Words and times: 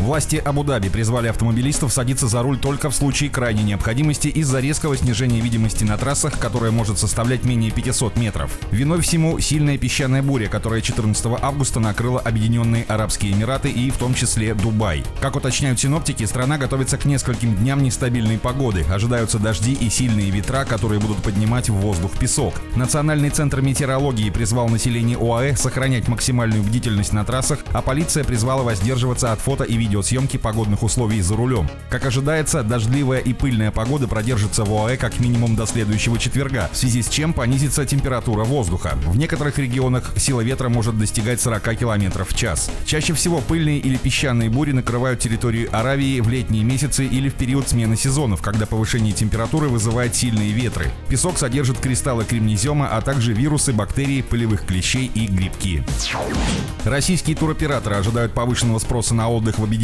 Власти 0.00 0.36
Абу-Даби 0.36 0.88
призвали 0.88 1.28
автомобилистов 1.28 1.92
садиться 1.92 2.26
за 2.26 2.42
руль 2.42 2.58
только 2.58 2.88
в 2.88 2.94
случае 2.94 3.28
крайней 3.28 3.62
необходимости 3.62 4.28
из-за 4.28 4.58
резкого 4.58 4.96
снижения 4.96 5.40
видимости 5.40 5.84
на 5.84 5.98
трассах, 5.98 6.38
которое 6.38 6.70
может 6.70 6.98
составлять 6.98 7.44
менее 7.44 7.70
500 7.70 8.16
метров. 8.16 8.58
Виной 8.70 9.02
всему 9.02 9.38
сильная 9.40 9.76
песчаная 9.76 10.22
буря, 10.22 10.48
которая 10.48 10.80
14 10.80 11.26
августа 11.42 11.80
накрыла 11.80 12.18
Объединенные 12.18 12.84
Арабские 12.88 13.32
Эмираты 13.32 13.68
и 13.68 13.90
в 13.90 13.98
том 13.98 14.14
числе 14.14 14.54
Дубай. 14.54 15.04
Как 15.20 15.36
уточняют 15.36 15.78
синоптики, 15.78 16.24
страна 16.24 16.56
готовится 16.56 16.96
к 16.96 17.04
нескольким 17.04 17.54
дням 17.54 17.82
нестабильной 17.82 18.38
погоды. 18.38 18.86
Ожидаются 18.90 19.38
дожди 19.38 19.74
и 19.74 19.90
сильные 19.90 20.30
ветра, 20.30 20.64
которые 20.64 20.98
будут 20.98 21.18
поднимать 21.18 21.68
в 21.68 21.74
воздух 21.74 22.12
песок. 22.18 22.54
Национальный 22.74 23.28
центр 23.28 23.60
метеорологии 23.60 24.30
призвал 24.30 24.70
население 24.70 25.18
ОАЭ 25.18 25.56
сохранять 25.56 26.08
максимальную 26.08 26.62
бдительность 26.62 27.12
на 27.12 27.22
трассах, 27.26 27.58
а 27.74 27.82
полиция 27.82 28.24
призвала 28.24 28.62
воздерживаться 28.62 29.32
от 29.32 29.40
фото 29.40 29.64
и 29.64 29.76
видео 29.76 29.89
видеосъемки 29.90 30.36
погодных 30.36 30.84
условий 30.84 31.20
за 31.20 31.34
рулем. 31.34 31.68
Как 31.90 32.06
ожидается, 32.06 32.62
дождливая 32.62 33.18
и 33.18 33.32
пыльная 33.32 33.72
погода 33.72 34.06
продержится 34.06 34.64
в 34.64 34.72
ОАЭ 34.72 34.96
как 34.96 35.18
минимум 35.18 35.56
до 35.56 35.66
следующего 35.66 36.16
четверга, 36.16 36.70
в 36.72 36.76
связи 36.76 37.02
с 37.02 37.08
чем 37.08 37.32
понизится 37.32 37.84
температура 37.84 38.44
воздуха. 38.44 38.96
В 39.06 39.16
некоторых 39.16 39.58
регионах 39.58 40.12
сила 40.16 40.42
ветра 40.42 40.68
может 40.68 40.96
достигать 40.96 41.40
40 41.40 41.76
км 41.76 42.24
в 42.24 42.36
час. 42.36 42.70
Чаще 42.86 43.14
всего 43.14 43.40
пыльные 43.40 43.78
или 43.78 43.96
песчаные 43.96 44.48
бури 44.48 44.70
накрывают 44.70 45.18
территорию 45.18 45.68
Аравии 45.76 46.20
в 46.20 46.28
летние 46.28 46.62
месяцы 46.62 47.04
или 47.04 47.28
в 47.28 47.34
период 47.34 47.68
смены 47.68 47.96
сезонов, 47.96 48.42
когда 48.42 48.66
повышение 48.66 49.12
температуры 49.12 49.68
вызывает 49.68 50.14
сильные 50.14 50.52
ветры. 50.52 50.86
Песок 51.08 51.36
содержит 51.36 51.78
кристаллы 51.78 52.24
кремнезема, 52.24 52.86
а 52.86 53.00
также 53.00 53.32
вирусы, 53.32 53.72
бактерии, 53.72 54.22
пылевых 54.22 54.64
клещей 54.64 55.10
и 55.16 55.26
грибки. 55.26 55.82
Российские 56.84 57.34
туроператоры 57.34 57.96
ожидают 57.96 58.32
повышенного 58.32 58.78
спроса 58.78 59.14
на 59.14 59.28
отдых 59.28 59.58
в 59.58 59.64
Объединенных 59.64 59.79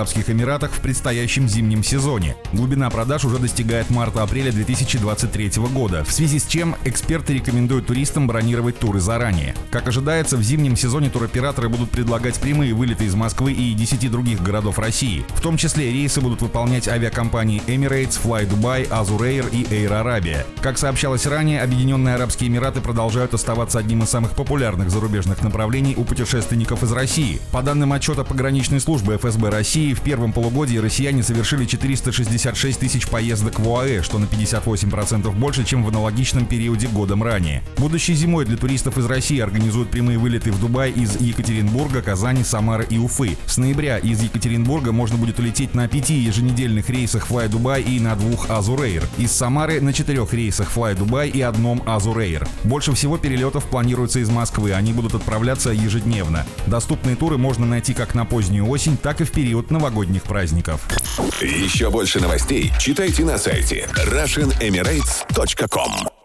Арабских 0.00 0.30
Эмиратах 0.30 0.70
в 0.72 0.80
предстоящем 0.80 1.48
зимнем 1.48 1.82
сезоне. 1.82 2.36
Глубина 2.52 2.88
продаж 2.90 3.24
уже 3.24 3.38
достигает 3.38 3.90
марта-апреля 3.90 4.52
2023 4.52 5.52
года, 5.72 6.04
в 6.04 6.12
связи 6.12 6.38
с 6.38 6.46
чем 6.46 6.76
эксперты 6.84 7.34
рекомендуют 7.34 7.86
туристам 7.86 8.26
бронировать 8.26 8.78
туры 8.78 9.00
заранее. 9.00 9.54
Как 9.70 9.88
ожидается, 9.88 10.36
в 10.36 10.42
зимнем 10.42 10.76
сезоне 10.76 11.10
туроператоры 11.10 11.68
будут 11.68 11.90
предлагать 11.90 12.38
прямые 12.40 12.72
вылеты 12.74 13.04
из 13.04 13.14
Москвы 13.14 13.52
и 13.52 13.74
10 13.74 14.10
других 14.10 14.42
городов 14.42 14.78
России. 14.78 15.24
В 15.30 15.40
том 15.40 15.56
числе 15.56 15.92
рейсы 15.92 16.20
будут 16.20 16.42
выполнять 16.42 16.88
авиакомпании 16.88 17.62
Emirates, 17.66 18.18
Fly 18.22 18.48
Dubai, 18.48 18.88
Azur 18.88 19.20
Air 19.20 19.50
и 19.50 19.64
Air 19.64 20.02
Arabia. 20.02 20.46
Как 20.60 20.78
сообщалось 20.78 21.26
ранее, 21.26 21.62
Объединенные 21.62 22.14
Арабские 22.14 22.48
Эмираты 22.48 22.80
продолжают 22.80 23.34
оставаться 23.34 23.78
одним 23.78 24.02
из 24.02 24.10
самых 24.10 24.32
популярных 24.32 24.90
зарубежных 24.90 25.42
направлений 25.42 25.94
у 25.96 26.04
путешественников 26.04 26.82
из 26.82 26.92
России. 26.92 27.40
По 27.52 27.62
данным 27.62 27.92
отчета 27.92 28.24
пограничной 28.24 28.80
службы 28.80 29.16
ФСБ, 29.16 29.39
ФСБ 29.40 29.48
России 29.48 29.94
в 29.94 30.00
первом 30.02 30.32
полугодии 30.32 30.76
россияне 30.76 31.22
совершили 31.22 31.64
466 31.64 32.78
тысяч 32.78 33.08
поездок 33.08 33.58
в 33.58 33.68
ОАЭ, 33.68 34.02
что 34.02 34.18
на 34.18 34.24
58% 34.24 35.32
больше, 35.32 35.64
чем 35.64 35.82
в 35.82 35.88
аналогичном 35.88 36.46
периоде 36.46 36.88
годом 36.88 37.22
ранее. 37.22 37.62
Будущей 37.78 38.14
зимой 38.14 38.44
для 38.44 38.56
туристов 38.56 38.98
из 38.98 39.06
России 39.06 39.40
организуют 39.40 39.90
прямые 39.90 40.18
вылеты 40.18 40.52
в 40.52 40.60
Дубай 40.60 40.90
из 40.90 41.18
Екатеринбурга, 41.20 42.02
Казани, 42.02 42.44
Самары 42.44 42.86
и 42.90 42.98
Уфы. 42.98 43.36
С 43.46 43.56
ноября 43.56 43.98
из 43.98 44.22
Екатеринбурга 44.22 44.92
можно 44.92 45.16
будет 45.16 45.38
улететь 45.38 45.74
на 45.74 45.88
пяти 45.88 46.14
еженедельных 46.14 46.90
рейсах 46.90 47.30
Fly 47.30 47.48
Dubai 47.48 47.82
и 47.82 47.98
на 47.98 48.16
двух 48.16 48.50
Azur 48.50 48.80
Air. 48.80 49.04
Из 49.18 49.32
Самары 49.32 49.80
на 49.80 49.92
четырех 49.92 50.34
рейсах 50.34 50.70
Fly 50.74 50.96
Dubai 50.96 51.30
и 51.30 51.40
одном 51.40 51.80
Azur 51.80 52.16
Air. 52.16 52.46
Больше 52.64 52.92
всего 52.92 53.16
перелетов 53.16 53.64
планируется 53.64 54.20
из 54.20 54.28
Москвы, 54.28 54.72
они 54.72 54.92
будут 54.92 55.14
отправляться 55.14 55.70
ежедневно. 55.70 56.44
Доступные 56.66 57.16
туры 57.16 57.38
можно 57.38 57.64
найти 57.64 57.94
как 57.94 58.14
на 58.14 58.24
позднюю 58.24 58.68
осень, 58.68 58.96
так 58.96 59.20
и 59.20 59.24
в 59.30 59.32
период 59.32 59.70
новогодних 59.70 60.24
праздников. 60.24 60.86
Еще 61.40 61.88
больше 61.90 62.20
новостей 62.20 62.70
читайте 62.78 63.24
на 63.24 63.38
сайте 63.38 63.88
RussianEmirates.com 63.94 66.19